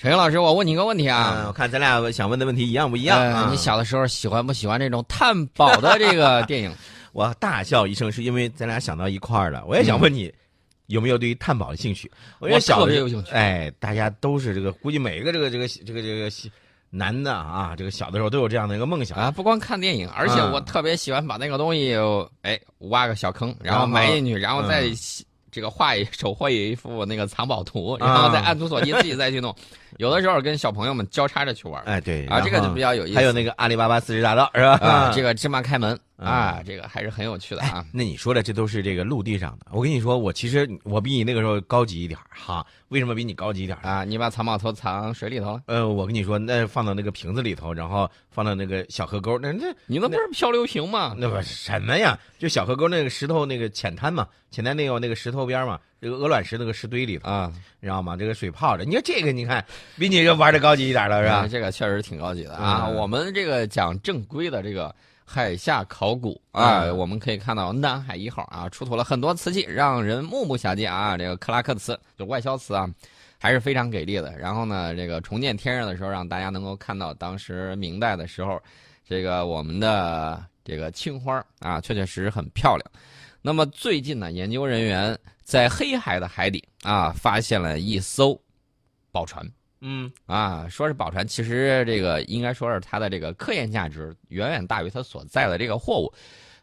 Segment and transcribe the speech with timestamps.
[0.00, 3.52] 陈英老师，我问你个问题嗯，啊我，看咱俩想问的问题一样不一样？
[3.52, 6.72] 你小的时候喜欢不喜欢这种探宝的这个 电影？
[7.12, 9.64] 我大笑一声，是因为咱俩想到一块儿了。
[9.66, 10.32] 我也想问你，
[10.86, 12.08] 有没有对于探宝的兴趣？
[12.38, 16.30] 我特别有兴趣哎，大家都是这个，估计每一个这个这个这个这个
[16.90, 19.18] 男的啊，这个小的时候都有这样的一个梦想。
[19.18, 21.96] 啊，不光看电影，而且嗯我特别喜欢把那个东西，
[22.42, 22.56] 哎，
[22.90, 24.94] 挖个小坑，然后埋进去，然后再嗯
[25.50, 29.52] 这个画一手绘一幅那个藏宝图，啊然后再按图索骥自己再去弄。
[29.96, 31.82] 有的时候跟小朋友们交叉着去玩。
[31.84, 32.94] 哎，对啊，这个就比较。
[32.94, 33.16] 有意思。
[33.16, 34.72] 还有那个阿里巴巴四十大盗是吧？
[34.82, 39.66] 啊， 这个芝麻开门嗯啊，这个还是很有趣的哎啊。，那你说的这都是这个陆地上的。
[39.70, 42.64] 我跟你说，我其实我比你那个时候高级一点哈。
[42.88, 43.78] 为什么比你高级一点？
[43.82, 51.14] 啊，你把藏宝图藏水里头了，呃，我跟你说，那放到那个瓶子里头，然后放到那个小河沟，那那你那不是漂流瓶吗？
[51.18, 52.18] 那不什么呀？
[52.38, 58.16] 就小河沟那个石头那个浅滩嘛，浅滩那有那个石头边嘛，这个鹅卵石那个石堆里头，啊，你知道吗？
[58.16, 58.84] 这个水泡着。
[58.84, 59.64] 你说这个，你看
[59.96, 61.34] 比你这玩的高级一点了是吧？
[61.36, 62.86] 啊这个确实挺高级的啊。
[62.86, 71.16] 嗯我们这个讲正规的这个海下考古啊，嗯我们可以看到南海一号啊出土了很多瓷器，让人目不暇接啊。
[71.16, 72.88] 这个克拉克瓷就外销瓷啊。
[73.40, 74.36] 还是非常给力的。
[74.36, 78.60] 然后呢，这个重见天日的时候，让大家能够看到当时明代的时候，
[79.08, 82.84] 这个我们的这个青花啊，确确实实很漂亮。
[83.40, 85.16] 那么最近呢，研究人员
[85.48, 88.38] 在黑海的海底啊，发现了一艘
[89.10, 89.42] 宝船。
[89.80, 96.12] 嗯啊，说是宝船，其实这个应该说是它的这个科研价值远远大于它所在的这个货物。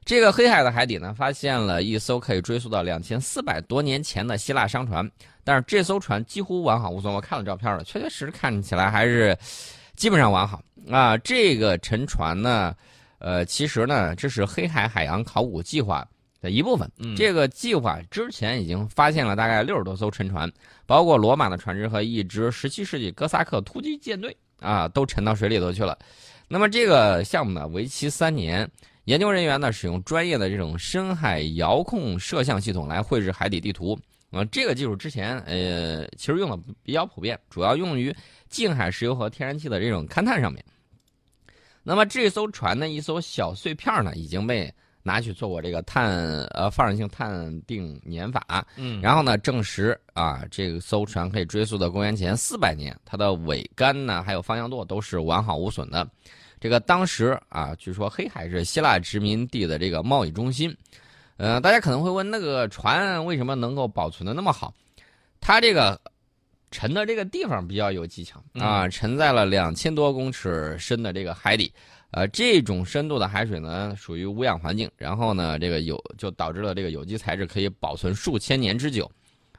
[0.04, 5.10] 这个黑海的海底呢，发现了一艘可以追溯到两千四百多年前的希腊商船，
[5.44, 7.12] 但是这艘船几乎完好无损。
[7.12, 9.36] 我看了照片了，确确实实看起来还是
[9.96, 10.62] 基本上完好
[10.92, 11.18] 啊。
[11.18, 12.76] 这个沉船呢，
[13.18, 16.08] 呃，其实呢，这是黑海海洋考古计划
[16.42, 16.90] 的一部分。
[16.98, 20.52] 嗯这个计划之前已经发现了大概六十多艘沉船，
[20.86, 25.98] 包括罗马的船只和一支17世纪哥萨克突击舰队啊，都沉到水里头去了。
[26.48, 28.70] 那么这个项目呢，为期三年。
[29.06, 33.96] 研究人员呢，使用专业的这种深海遥控摄像系统来绘制海底地图。
[34.32, 38.12] 啊、这个技术之前呃，其实用的比较普遍，主要用于
[38.50, 40.66] 近海石油和天然气的这种勘探上面。
[41.84, 44.74] 那么这艘船的一艘小碎片呢，已经被
[45.08, 56.08] 拿去做过这个碳呃放射性碳定年法，嗯然后呢证实啊，这个艘船可以追溯到公元前四百年，它的桅杆呢还有方向舵都是完好无损的。
[56.60, 60.76] 这个当时啊，据说黑海是希腊殖民地的这个贸易中心。
[61.38, 64.74] 呃，大家可能会问，那个船为什么能够保存的那么好？
[65.40, 66.02] 它这个
[66.72, 71.72] 沉的这个地方比较有技巧啊，沉在了两千多公尺深的这个海底。
[72.16, 79.12] 呃，这种深度的海水呢，属于无氧环境，然后呢，这个有就导致了这个有机材质可以保存数千年之久，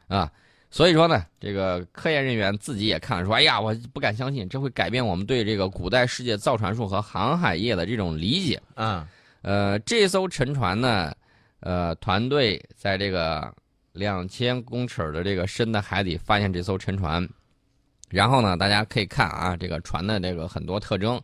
[0.09, 0.33] 啊，
[0.71, 8.59] 所以说呢，这个科研人员自己也看了说，哎呀，我不敢相信，这会改变我们对这个古代世界造船术和航海业的这种理解。
[8.75, 9.07] 啊
[9.43, 11.15] 呃，这艘沉船呢，
[11.61, 13.55] 呃，团队在这个
[13.93, 17.29] 两千公尺的这个深的海底发现这艘沉船，
[18.09, 21.21] 然后呢，大家可以看啊，这个船的这个很多特征。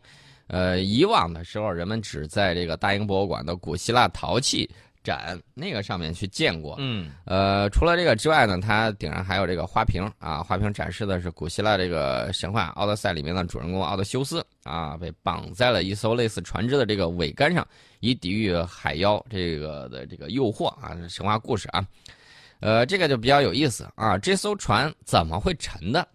[0.47, 4.69] 呃，以往的时候，人们只在这个大英博物馆的古希腊陶器
[5.03, 6.75] 展那个上面去见过。
[6.79, 17.67] 嗯呃，除了这个之外呢，它顶上还有这个花瓶啊，花瓶展示的是古希腊这个神话《奥德赛》里面的主人公奥德修斯啊，被绑在了一艘类似船只的这个桅杆上，
[17.99, 21.85] 以抵御海妖这个的这个诱惑啊，神话故事啊。
[22.59, 26.07] 呃，这个就比较有意思啊，这艘船怎么会沉的？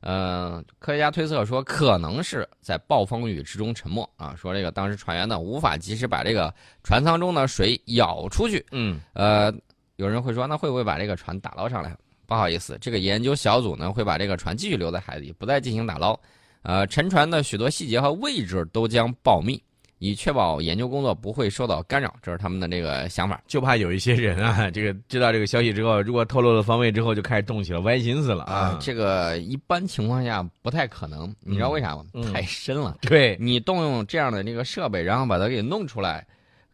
[0.00, 4.34] 呃，科学家推测说，可能是在暴风雨之中沉没啊。
[4.34, 6.52] 说这个当时船员呢无法及时把这个
[6.82, 9.52] 船舱中的水舀出去，嗯呃，
[9.96, 11.94] 有人会说，那会不会把这个船打捞上来？
[12.26, 16.18] 不好意思，这个研究小组呢会把这个船继续留在海底，不再进行打捞。
[16.62, 19.62] 呃，沉船的许多细节和位置都将保密，
[20.00, 22.12] 以确保研究工作不会受到干扰。
[22.22, 23.40] 这是他们的这个想法。
[23.46, 28.76] 就怕有一些人啊，这个知道这个消息之后，如果透露了方位之后，就开始动起了歪心思了啊。
[28.80, 32.04] 这个一般情况下不太可能，你知道为啥吗？
[32.14, 32.98] 嗯太深了。
[33.02, 36.26] 对，你动用这样的这个设备，然后把它给弄出来，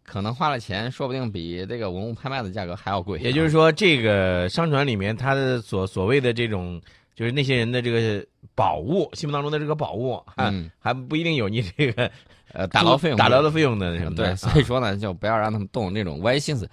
[0.05, 3.19] 可能花了钱，说不定比这个文物拍卖的价格还要贵。
[3.19, 6.81] 也就是说，这个商船里面它的所所谓的这种，
[7.17, 8.25] 就是那些人的这个
[8.57, 12.11] 宝物，心目当中的这个宝物，还、嗯还不一定有你这个
[12.53, 14.25] 呃打捞费用打捞的费用的什么的。
[14.25, 16.69] 对，所以说呢，就不要让他们动那种歪心思，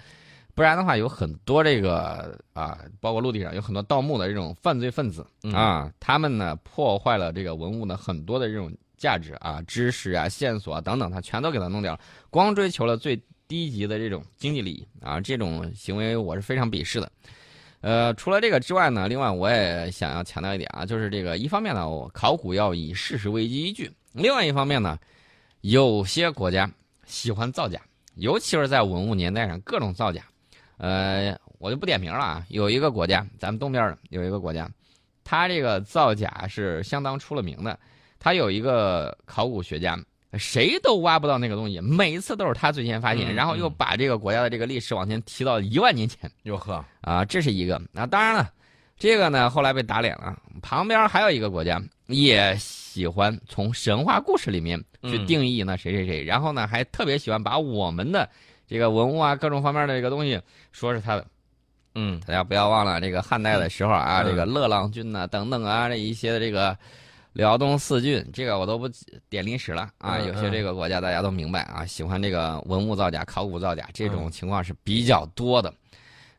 [0.56, 17.12] 不然的话，有很多这个啊，包括陆地上有很多盗墓的这种犯罪分子嗯啊，他们呢破坏了这个文物的很多的这种价值啊、知识啊、线索啊等等，他全都给他弄掉了，光追求了最低级的这种经济利益啊，这种行为我是非常鄙视的。
[17.84, 24.98] 呃，除了这个之外呢，另外我也想要强调一点啊，就是这个一方面呢，我考古要以事实为依据；另外一方面呢，
[25.60, 26.72] 有些国家
[27.06, 27.82] 喜欢造假，
[28.16, 30.24] 尤其是在文物年代上各种造假。
[30.78, 34.70] 呃，我就不点名了啊，有一个国家，咱们东边的有一个国家，
[35.26, 37.78] 它这个造假是相当出了名的。
[38.18, 40.00] 它有一个考古学家，
[40.38, 46.30] 谁都挖不到那个东西，每一次都是他最先发现，嗯然后又把这个国家的这个历史往前提到一万年前。
[46.44, 47.82] 哟呵，啊，这是一个。
[47.92, 48.50] 那当然了，
[48.98, 50.36] 这个呢后来被打脸了。
[50.62, 58.30] 旁边还有一个国家也喜欢从神话故事里面去嗯定义呢谁谁谁，然后呢还特别喜欢把我们的
[58.68, 60.40] 这个文物啊各种方面的这个东西
[60.72, 61.26] 说是他的。
[61.96, 66.76] 嗯大家不要忘了，这个汉代的时候啊，嗯这个乐浪郡呐、等等啊，这一些的这个
[67.34, 68.88] 辽东四郡，这个我都不
[69.30, 70.18] 点历史了啊。
[70.18, 75.74] 嗯有些这个国家大家都明白啊，喜欢这个文物造假、考古造假这种嗯情况是比较多的。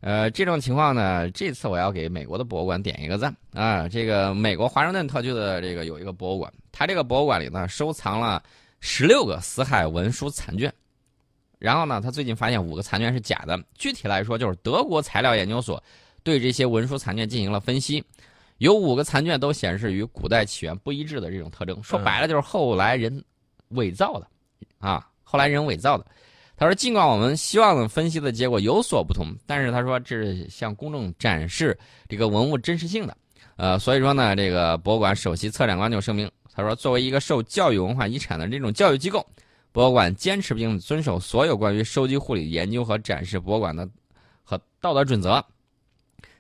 [0.01, 3.89] 呃，这种情况呢，这次我要给美国的博物馆点一个赞啊。
[3.89, 8.43] 这个美国华盛顿特区的这个有一个博物馆，它这个博物馆里呢收藏了
[8.81, 10.73] 十六个死海文书残卷。
[11.59, 13.59] 然后呢，他最近发现五个残卷是假的。
[13.75, 15.83] 具体来说，就是德国材料研究所
[16.23, 18.05] 对这些文书残卷进行了分析，
[18.59, 21.83] 有五个残卷都显示与古代起源不一致的这种特征。
[21.83, 23.25] 说白了，就是后来人
[23.69, 24.27] 伪造的，
[24.79, 26.07] 啊，后来人伪造的。
[26.57, 31.77] 他说，尽管我们希望分析的结果有所不同，但是他说这是向公众展示
[32.09, 33.17] 这个文物真实性的。
[33.57, 39.25] 呃，所以说呢，这个博物馆首席策展官就声明，他说，作为一个受教育文化遗产的这种教育机构。
[39.73, 43.89] 博物馆坚持并遵守所有关于收集、护理、研究和展示博物馆的
[44.45, 45.45] 和道德准则。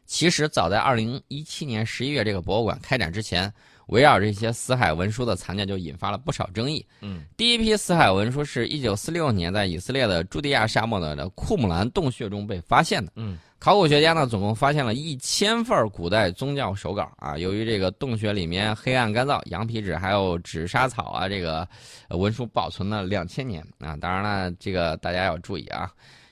[0.07, 3.53] 其实，早在二零一七年十一月这个博物馆开展之前，
[3.89, 6.85] 围绕这些死海文书的残卷就引发了不少争议。
[7.01, 13.13] 嗯第一批死海文书是一九四六年在以色列的朱迪亚沙漠的库姆兰洞穴中被发现的。
[13.17, 17.39] 嗯考古学家呢，总共发现了一千份古代宗教手稿啊。
[17.39, 21.67] 由于这个洞穴里面黑暗干燥，羊皮纸还有纸莎草啊，这个
[22.09, 23.97] 呃文书保存了两千年啊。
[23.97, 25.91] 当然了，这个大家要注意啊，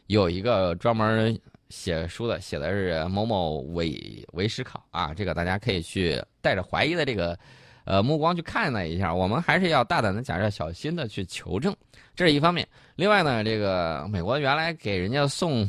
[0.08, 1.34] 有一个专门
[1.72, 7.36] 写书的，写的是某某伪伪史考啊，这个大家可以去带着怀疑的这个
[7.84, 9.12] 呃目光去看了一下。
[9.12, 11.74] 我们还是要大胆的假设，小心的去求证，
[12.14, 12.68] 这是一方面。
[12.94, 15.68] 另外呢，这个美国原来给人家送。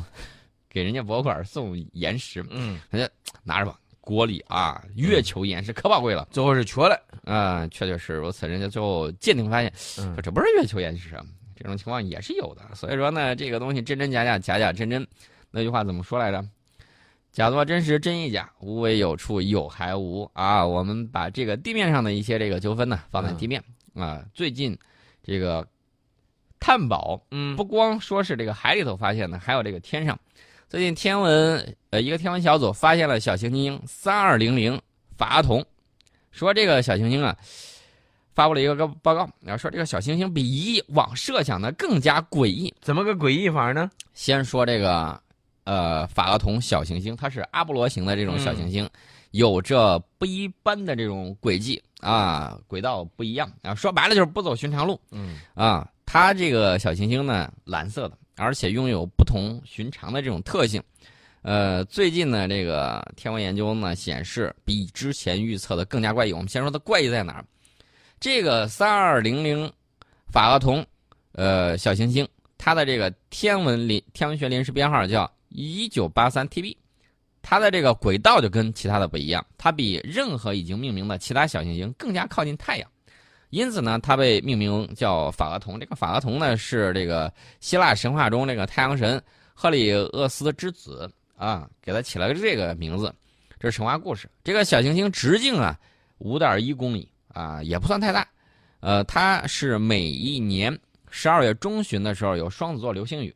[0.68, 3.08] 给人家博物馆送岩石，嗯，人家
[3.44, 7.00] 拿着吧，锅里啊，月球岩石可宝贵了最后是缺了。
[7.22, 8.48] 啊、确确实如此。
[8.48, 11.24] 人家最后鉴定发现，嗯说这不是月球岩石啊，
[11.54, 12.74] 这种情况也是有的。
[12.74, 15.06] 所以说呢，这个东西真真假假，假假真真，
[15.56, 16.44] 那句话怎么说来着？
[17.30, 20.66] 假作真实，真亦假，无为有处，有还无啊。
[20.66, 23.62] 我们把这个地面上的一些这个纠纷呢放在地面、
[23.94, 24.24] 啊。
[24.34, 24.76] 最近
[25.22, 25.64] 这个
[26.58, 30.18] 探宝嗯不光说是这个海里头发现的，还有这个天上。
[30.68, 34.80] 最近天文呃一个天文小组发现了小行星三二零零
[35.16, 35.64] 法阿童，
[36.32, 37.36] 说这个小行星啊
[38.34, 42.74] 发布了一个个报告，然后说这个小行星比以往设想的更加诡异。
[42.80, 43.88] 怎么个诡异法呢？
[44.14, 45.20] 先说这个
[45.64, 48.88] 呃法厄同小行星，它是阿波罗型的这种小行星，
[49.32, 55.00] 有着不一般的这种轨迹啊，轨道不一样啊，说白了就是不走寻常路。
[55.10, 60.82] 嗯啊，它这个小行星呢，蓝色的，而且拥有不同寻常的这种特性。
[61.42, 66.32] 呃，最近呢，这个天文研究呢显示，比之前预测的更加怪异。
[66.32, 67.44] 我们先说它怪异在哪儿？
[68.18, 69.70] 这个三二零零
[70.32, 70.82] 法厄同，
[71.32, 76.76] 呃，小行星，它的这个天文临天文学临时编号叫一九八三 TB，
[77.40, 82.90] 它的这个轨道就跟其他的不一样，它比任何已经命名的其他小行星更加靠近太阳。
[83.50, 85.78] 因此呢，它被命名叫法厄同。
[85.78, 89.22] 这个法厄同呢，是这个希腊神话中这个太阳神
[89.54, 93.14] 赫里厄斯之子啊，给他起了个这个名字。
[93.60, 94.28] 这是神话故事。
[94.42, 95.78] 这个小行星直径啊
[96.18, 98.26] 五点一公里啊，也不算太大。
[98.80, 100.76] 呃，它是每一年
[101.08, 103.32] 十二月中旬的时候有双子座流星雨。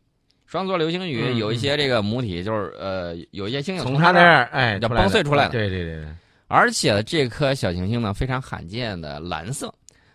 [0.48, 6.08] 双子座流星雨嗯有一些这个母体，就是呃有一些星星从它那儿哎就崩碎出来了对对对对，
[6.46, 9.70] 而且这颗小行星呢非常罕见的蓝色，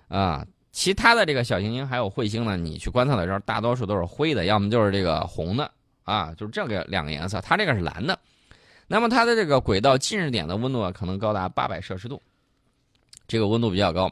[0.08, 5.70] 啊，其他的这个小行星还有彗星呢，你去观测的时候，大多数都是灰的，要么就是这个红的，
[6.02, 8.18] 啊，就是这个两个颜色，它这个是蓝的。
[8.88, 12.20] 那么它的这个轨道近日点的温度啊，可能高达八百摄氏度，
[13.28, 14.12] 这个温度比较高。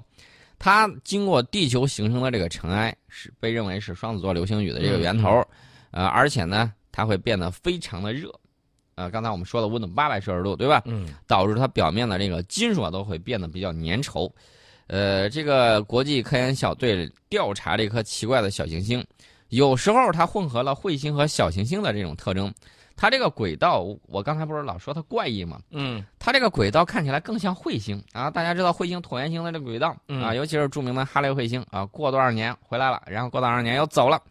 [0.60, 5.44] 它经过地球形成的这个尘埃，是被认为是双子座流星雨的这个源头，
[5.92, 8.32] 呃，而且呢，它会变得非常的热，
[8.96, 10.82] 呃，刚才我们说的温度八百摄氏度，对吧？
[10.86, 14.32] 嗯导致它表面的这个金属啊都会变得比较粘稠。
[14.88, 19.06] 呃，这个国际科研小队调查这颗奇怪的小行星，
[19.50, 22.54] 有时候它混合了彗星和小行星的这种特征，
[22.98, 25.62] 它这个轨道，我刚才不是老说它怪异吗？
[25.70, 28.30] 嗯它这个轨道看起来更像彗星啊！
[28.30, 34.22] 大家知道彗星椭圆形的这个轨道嗯啊，尤其是著名的哈雷彗星啊，过多少年回来了，然后过多少年又走了，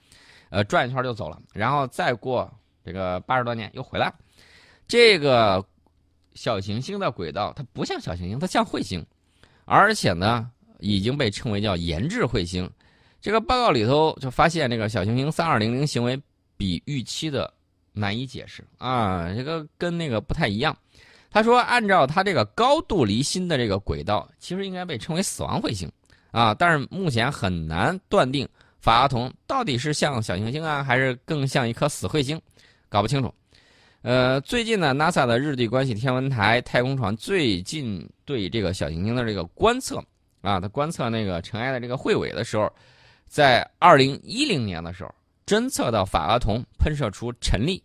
[0.51, 2.53] 呃，转一圈就走了，然后再过
[2.85, 4.15] 这个八十多年又回来了。
[4.87, 5.65] 这个
[6.35, 9.05] 小行星的轨道它不像小行星，它像彗星，
[9.65, 12.71] 而且呢已经被称为叫研制彗星。
[13.21, 16.21] 这个报告里头就发现，这个小行星三二零零行为
[16.57, 17.53] 比预期的
[17.93, 20.77] 难以解释啊，这个跟那个不太一样。
[21.31, 25.89] 他说，按照它这个高度离心的这个轨道，其实应该被称为死亡彗星
[26.33, 28.49] 啊，但是目前很难断定
[28.81, 32.41] 法拉同到底是像小行星啊，还是更像一颗死彗星，
[32.89, 33.33] 搞不清楚。
[34.03, 40.03] 呃，最近呢，NASA 的日地关系天文台太空船最近对这个小行星的这个观测
[40.41, 42.73] 啊，它观测那个尘埃的这个彗尾的时候，
[43.27, 47.83] 在二零一零年的时候，侦测到法拉同喷射出尘粒，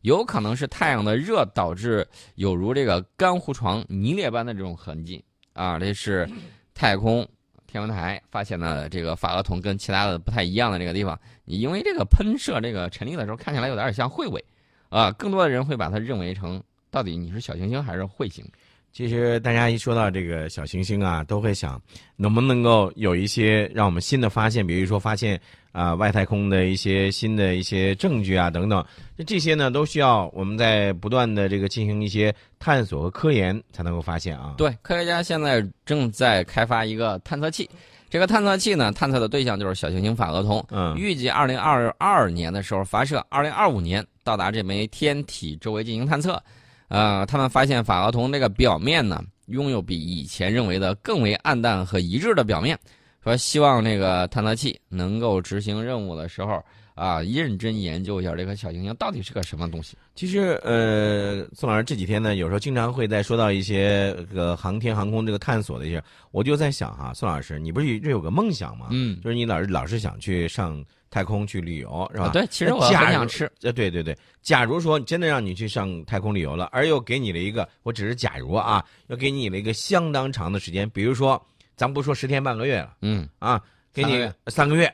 [0.00, 6.26] 有可能是太阳的热导致有如这个干湖床泥裂般的这种痕迹啊，这是
[6.72, 7.28] 太空
[7.70, 14.42] 天文台发现了这个法厄同跟其他的不太一样的这个地方，因为这个喷射这个尘粒的时候看起来有点像彗尾。
[14.88, 16.60] 啊，更多的人会把它认为成
[16.90, 18.42] 到底你是小行星还是彗星？
[18.90, 21.80] 其实大家一说到这个小行星啊，都会想
[22.16, 25.38] 能不能够有一些让我们新的发现，比如说发现
[25.78, 28.84] 啊、外太空的一些新的一些证据啊等等。
[29.14, 34.54] 那这些呢，都需要我们在不断的这个进行一些探索和科研才能够发现啊。
[34.58, 37.70] 对，科学家现在正在开发一个探测器，
[38.10, 40.66] 这个探测器呢，探测的对象就是小行星法厄同。
[40.70, 46.42] 嗯预计二零二二年的时候发射，二零二五年到达这枚天体周围进行探测。
[46.88, 52.76] 呃，他们发现法厄同这个表面呢，拥有比以前认为的更为暗淡和一致的表面。
[53.22, 56.62] 说希望这个探测器能够执行任务的时候
[56.94, 59.96] 啊，认真研究一下这颗小行星到底是个什么东西。
[60.16, 68.88] 其实，呃，宋老师这几天呢，有时候经常会在说到一些这个航天航空这个探索的一些，我就在想哈、宋老师，你不是一直有个梦想吗？
[68.90, 72.24] 嗯，就是你老是老是想去上太空去旅游，是吧？
[72.24, 73.48] 啊，对，其实我那假如很想吃。
[73.62, 81.40] 呃，对对对，假如说真的让你去上太空旅游了，而又给你了一个，我只是假如啊，又给你了一个相当长的时间，比如说，
[81.78, 83.62] 咱不说十天半个月了嗯，啊，
[83.94, 84.92] 给你三个月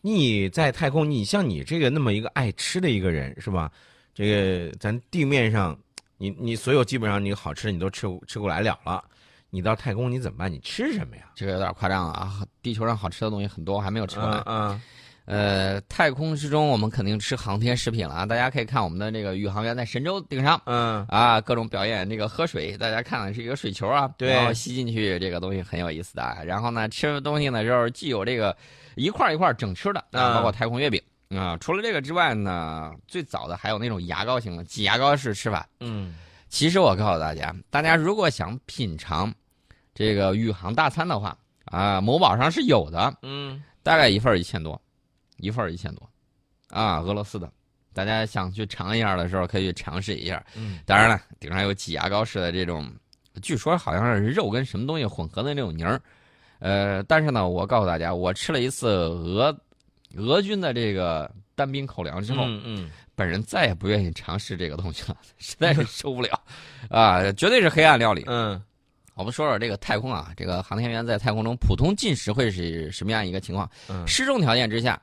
[0.00, 3.70] 你在太空，你像你这个那么一个爱吃的一个人是吧？
[4.14, 5.76] 这个咱地面上，
[6.18, 9.02] 你你所有基本上你好吃的你都吃吃过来了了，
[9.50, 10.50] 你到太空你怎么办？
[10.50, 11.24] 你吃什么呀？
[11.34, 12.46] 这个有点夸张了啊！
[12.62, 14.42] 地球上好吃的东西很多，我还没有吃过来。
[14.46, 14.80] 嗯
[15.24, 18.26] 呃，太空之中我们肯定吃航天食品了啊！
[18.26, 26.42] 大家可以看我们的这个宇航员在神舟顶上嗯啊，各种表演这个喝水，大家看的是一个水球啊，对然后吸进去这个东西很有意思的啊。
[26.44, 28.56] 然后呢，吃东西呢就是既有这个
[28.96, 31.00] 一块一块整吃的啊啊，包括太空月饼
[31.30, 31.56] 啊。
[31.60, 35.66] 除了这个之外呢，最早的还有那种牙膏型的挤牙膏式吃法。
[35.80, 36.16] 嗯
[36.48, 39.32] 其实我告诉大家，大家如果想品尝
[39.94, 44.78] 这个宇航大餐的话啊，某宝上是有的，嗯大概一份一千多，
[45.42, 46.08] 一份一千多，
[46.70, 47.52] 啊，俄罗斯的。
[47.92, 50.42] 大家想去尝一下的时候，可以去尝试一下。
[50.56, 52.90] 嗯当然了，顶上有挤牙膏似的这种，
[53.42, 56.00] 据说好像是肉跟什么东西混合的那种泥儿。
[56.60, 59.54] 呃，但是呢，我告诉大家，我吃了一次俄
[60.16, 66.40] 俄军的这个单兵口粮之后，嗯嗯本人再也不愿意尝试这个东西了， 实在是 受不了，
[66.88, 68.24] 啊，绝对是黑暗料理。
[68.26, 68.62] 嗯
[69.14, 73.70] 我们说说这个太空啊，这个航天员在太空中普通进食会是什么样一个情况？
[73.90, 74.98] 嗯失重条件之下，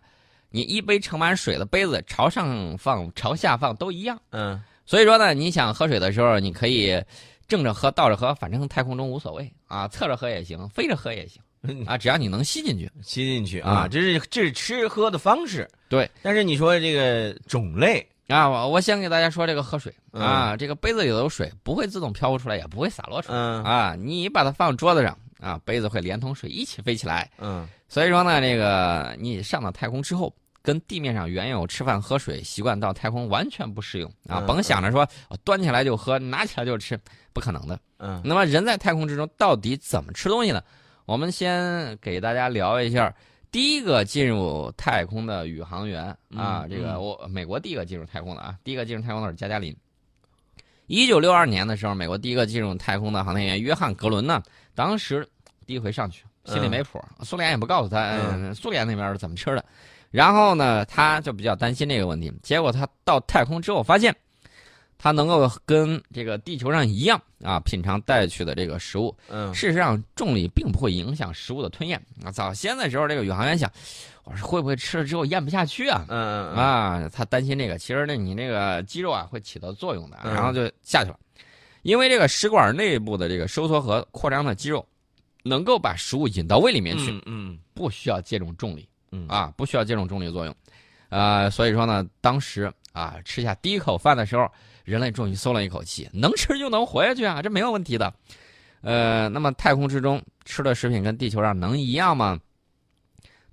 [0.50, 4.20] 你一杯盛满水的杯子朝上放、朝下放都一样。
[4.32, 7.00] 嗯所以说呢，你想喝水的时候，你可以
[7.48, 12.89] 正着喝、倒着喝，反正太空中无所谓啊，侧着喝也行，飞着喝也行嗯，啊，只要你能吸进去。
[13.03, 15.70] 吸进去啊，嗯这是这是吃喝的方式。
[15.89, 27.29] 对，但是你说这个种类，啊，我我先给大家说这个喝水嗯啊，这个杯子里头水，不会自动飘出来，也不会洒落出来嗯啊，你把它放桌子上啊，杯子会连同水一起飞起来。
[27.38, 34.39] 嗯所以说呢，这个你上了太空之后，跟地面上原有吃饭喝水习惯到太空完全不适用啊！
[34.39, 37.00] 嗯甭想着说我端起来就喝，拿起来就吃，
[37.34, 37.79] 不可能的。
[37.98, 40.62] 嗯那么人在太空之中到底怎么吃东西呢？
[41.05, 43.12] 我们先给大家聊一下
[43.50, 46.03] 第一个进入太空的宇航员
[46.36, 49.75] 啊，嗯这个嗯我美国第一个进入太空的啊，第一个进入太空的是加加林。
[50.86, 54.43] 一九六二年的时候，美国第一个进入太空的航天员约翰格伦呢，
[54.75, 55.27] 当时
[55.65, 59.63] 第一回上去，心里没谱，苏联也不告诉他，嗯嗯，苏联那边是怎么吃的。
[60.12, 62.34] 然后呢，他就比较担心这个问题。
[62.41, 64.15] 结果他到太空之后发现，
[64.98, 69.15] 他能够跟这个地球上一样啊，品尝带去的这个食物。
[69.29, 72.32] 嗯事实上，重力并不会影响食物的吞咽啊。
[72.32, 73.72] 早先的时候，这个宇航员想，
[74.24, 76.06] 我说会不会吃了之后咽不下去啊？
[76.10, 77.77] 嗯嗯啊，他担心这个。
[77.77, 81.20] 其实呢，你那个肌肉啊会起到作用的，嗯然后就下去了。
[81.84, 84.86] 因为这个食管内部的这个收缩和扩张的肌肉，
[85.43, 90.55] 能够把食物引到胃里面去，嗯嗯不需要借种重力嗯啊，不需要借种重力作用。
[91.10, 94.48] 呃，所以说呢，当时啊吃下第一口饭的时候，
[94.84, 98.13] 人类终于松了一口气，能吃就能活下去啊，这没有问题的。
[98.81, 102.39] 呃，那么太空之中吃的食品跟地球上能一样吗？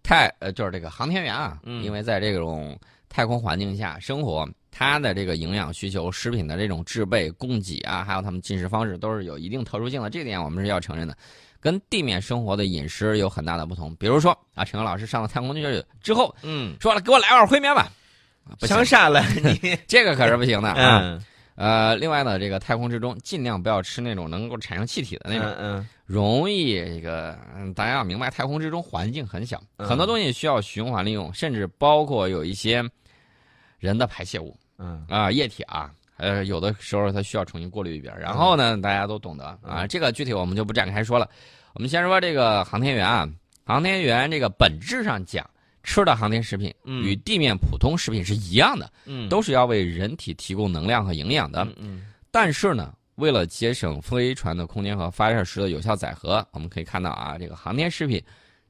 [0.03, 2.79] 太呃，就是这个航天员啊，嗯因为在这种
[3.09, 11.17] 太空环境下生活，他的这个营养需求、食品的这种制备、供给啊，还有他们进食方式都是有一定特殊性的，这点我们是要承认的，
[11.61, 13.95] 跟地面生活的饮食有很大的不同。
[13.97, 17.91] 比如说啊，陈刚老师上了太空去之后，嗯，说了给我来碗烩面吧，
[18.45, 19.79] 啊不行香傻了 你。
[19.87, 21.01] 这个可是不行的啊。
[21.03, 21.25] 嗯
[21.57, 32.85] 呃，另外呢，这个太空之中尽量不要吃那种能够产生气体的那种，嗯容易这个，嗯，大家要明白，太空之中环境很小，嗯很多东西需要循环利用，甚至包括有一些
[33.79, 38.15] 人的排泄物嗯啊、液体啊，呃，有的时候它需要重新过滤一遍。
[38.19, 41.29] 然后呢，大家都懂得啊，嗯这个具体我们就不展开说了。
[41.75, 43.29] 我们先说这个航天员啊，
[43.65, 45.49] 航天员这个本质上讲，
[45.83, 51.67] 吃的航天食品嗯与地面普通食品是一样的，嗯都是要为人体提供能量和营养的。
[51.77, 58.23] 嗯但是呢，为了节省飞船的空间和发射时的有效载荷，我们可以看到啊，这个航天食品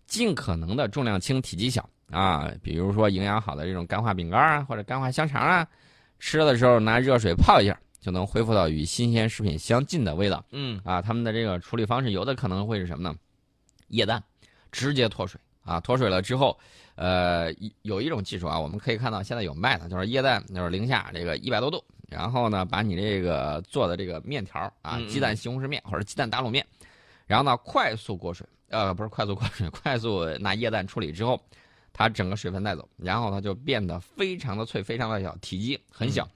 [0.06, 2.50] 尽可能的重量轻、体积小啊。
[2.62, 5.66] 比如说营养好的这种干化饼干啊，或者干化香肠啊，
[6.18, 11.00] 吃的时候拿热水泡一下，就能恢复到与新鲜食品相近的味道嗯啊。
[11.00, 13.14] 他们的这个处理方式，有的可能会是什么呢？
[13.88, 14.22] 液氮
[14.72, 16.58] 直接脱水啊，脱水了之后。
[16.98, 26.66] 呃，有一种技术啊，我们可以看到现在有卖的，就是液氮，就是零下这个一百多度，然后呢，把你这个做的这个面条啊鸡蛋西红柿面或者鸡蛋打卤面，
[27.26, 31.38] 然后呢，快速过水，呃，不是快速过水， 快速拿液氮处理之后，
[31.98, 36.28] 它整个水分带走，然后它就变得非常的脆，非常的小，体积很小。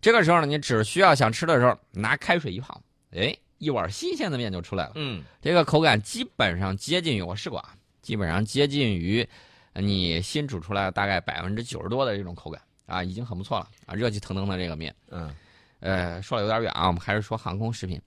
[0.00, 2.80] 这个时候呢，你只需要想吃的时候，拿开水一泡，
[3.10, 4.92] 哎，一碗新鲜的面就出来了。
[4.94, 9.28] 嗯这个口感基本上接近于我试过啊，基本上接近于
[9.74, 14.94] 你新煮出来大概百分之九十多的这种口感啊，已经很不错了啊，热气腾腾的这个面。
[15.10, 15.30] 嗯
[15.80, 18.00] 呃，说的有点远啊，我们还是说航空食品。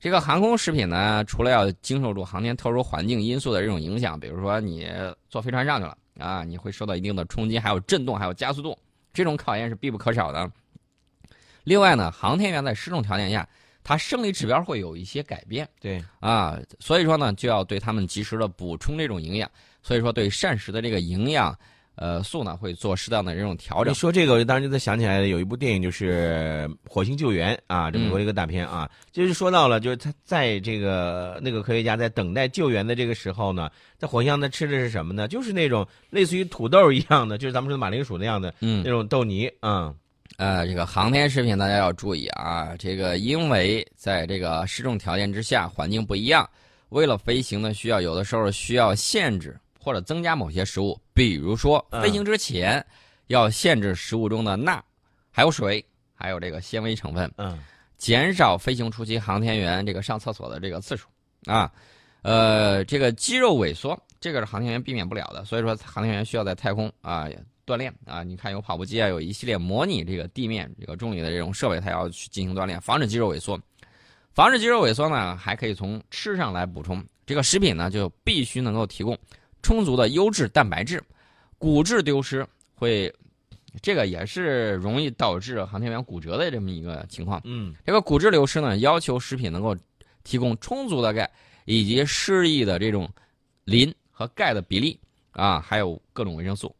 [0.00, 4.88] 这个航空食品呢，除了要经受住航天特殊环境因素的这种影响，比如说你
[5.28, 8.76] 坐飞船上去了啊，你会受到一定的冲击，还有震动，还有加速度，
[9.12, 10.50] 这种考验是必不可少的。
[11.64, 13.48] 另外呢，航天员在失重条件下，
[13.84, 15.68] 他生理指标会有一些改变。
[15.80, 19.50] 对啊，所以说呢，就要对他们及时的补充这种营养。
[19.82, 21.58] 所以说，对膳食的这个营养，
[22.00, 23.94] 呃，素呢会做适当的这种调整你。
[23.94, 35.28] 说这个，我当时就在想起来有一部电影，就是《火星救援》啊，这美国的一个大片啊，就是说到了，就是他在这个那个科学家在等待救援的这个时候呢，在火星上他吃的是什么呢？
[35.28, 39.94] 就是那种类似于土豆一样的，就是咱们说的马铃薯那样的嗯那，种豆泥啊。
[40.38, 46.48] 呃，这个航天食品大家要注意啊，这个因为在这个失重条件之下，环境不一样，
[46.88, 52.84] 为了飞行呢需要，有的时候需要限制或者增加某些食物，比如说嗯飞行之前
[53.28, 54.84] 要限制食物中的钠，
[55.30, 57.32] 还有水，还有这个纤维成分。
[57.38, 57.58] 嗯
[57.96, 61.06] 减少飞行初期航天员这个上厕所的这个次数
[61.44, 61.70] 啊，
[62.22, 67.28] 呃，这个肌肉萎缩，这个是航天员避免不了的，所以说航天员需要在太空啊
[67.66, 68.22] 锻炼啊。
[68.22, 73.60] 你看有跑步机啊，有一系列模拟这个地面这个重力的这种设备，它要去进行锻炼，防止肌肉萎缩。
[74.32, 77.04] 防止肌肉萎缩呢，还可以从吃上来补充。
[77.26, 79.14] 这个食品呢，就必须能够提供
[79.62, 81.02] 充足的优质蛋白质，
[81.58, 83.12] 骨质丢失会，
[83.82, 87.40] 这个也是容易导致航天员骨折的这么一个情况。
[87.44, 89.76] 嗯这个骨质流失呢，要求食品能够
[90.24, 91.30] 提供充足的钙
[91.64, 93.08] 以及适宜的这种
[93.64, 94.98] 磷和钙的比例
[95.32, 96.74] 啊，还有各种维生素。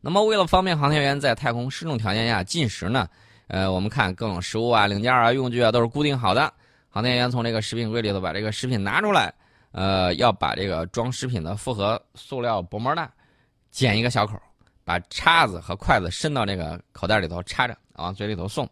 [0.00, 3.08] 那么，为了方便航天员在太空失重条件下进食呢，
[3.48, 6.52] 呃，我们看各种食物啊、零件啊、用具啊都是固定好的。
[6.88, 9.34] 航天员从这个食品柜里头把这个食品拿出来，
[9.76, 13.10] 呃，要把这个装食品的复合塑料薄膜袋
[13.70, 14.40] 剪一个小口，
[14.84, 18.66] 把叉子和筷子伸到这个口袋里头插着，往嘴里头送。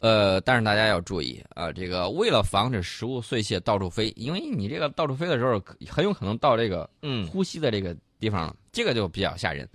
[0.00, 9.66] 呃，但是大家要注意啊、这个为了防止食物碎屑到处飞，因为你这个到处飞的时候， 很有可能到这个嗯呼吸的这个地方了，这个就比较吓人。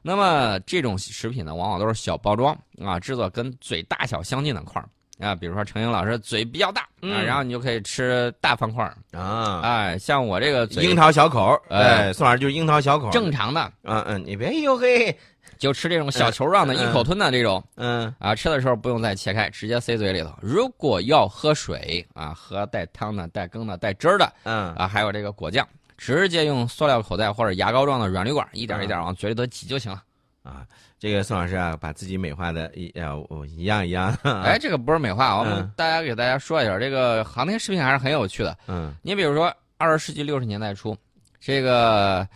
[0.00, 8.96] 那么这种食品呢，往往都是小包装啊，制作跟嘴大小相近的块儿啊，比如说程英老师嘴比较大啊，嗯然后你就可以吃大方块儿。
[9.18, 15.16] 啊，哎，像我这个嘴樱桃小口儿，哎哎，宋老师就是樱桃小口儿，正常的，嗯嗯，你别哎呦嘿，
[15.58, 20.32] 就吃这种小球状的，嗯一口吞的这种嗯啊，吃的时候不用再切开，直接塞嘴里头。
[20.40, 30.00] 如果要喝水啊，喝带汤的、带羹的、带汁儿的嗯啊，还有这个果酱，直接用塑料口袋或者牙膏状的软铝管，一点一嗯点往嘴里头挤就行了。
[30.48, 30.66] 啊，
[30.98, 38.56] 这个宋老师啊，把自己美化的一呃我一样一样， 哎，，这个不是美化，我们嗯大家给大家说一下，这个航天视频还是很有趣的。
[38.66, 40.96] 嗯你比如说，二十世纪六十年代初，
[41.38, 42.26] 这个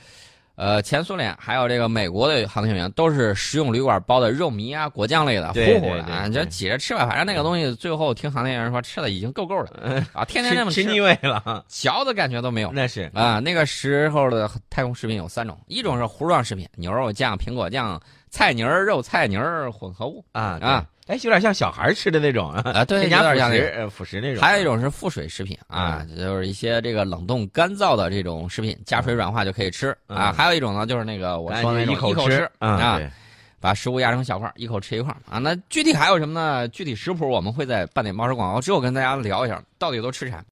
[0.54, 7.06] 呃前苏联还有这个美国的航天员都是食用旅馆包的肉糜啊、果酱类的，对糊糊的啊，对对就挤着吃吧。
[7.06, 12.70] 反正那个东西最后听航天员说吃的已经够够了嗯，啊，天天那么吃吃腻味了， 嚼的感觉都没有。
[12.72, 30.30] 那是啊，那个时候的太空食品有三种，一种是糊状食品，牛肉酱、苹果酱、菜泥儿、肉菜泥儿混合物啊啊，对哎，有点像小孩吃的那种啊，啊，对，添加辅有点像辅食那种，还有一种是副水食品啊，就是一些这个冷冻干燥的这种食品，加水软化就可以吃啊。
[30.30, 33.00] 嗯还有一种呢，就是那个我赶说的一口吃啊，
[33.60, 35.38] 把食物压成小块，一口吃一块儿啊。
[35.38, 36.66] 那具体还有什么呢？
[36.68, 40.44] 具体食谱我们会在半点报时广告之后跟大家聊一下，到底都吃啥。